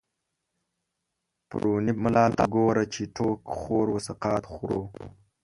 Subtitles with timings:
[1.47, 4.81] پرو ني ملا ته ګوره، چی ټو ک خور و سقا ط خورو